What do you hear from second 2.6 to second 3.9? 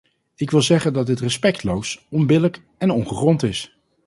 en ongegrond is.